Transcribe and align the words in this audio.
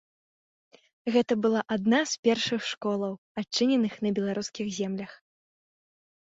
Гэта 1.15 1.33
была 1.43 1.61
адна 1.75 1.99
з 2.11 2.23
першых 2.27 2.61
школаў, 2.71 3.13
адчыненых 3.43 3.93
на 4.07 4.13
беларускіх 4.21 4.67
землях. 4.81 5.11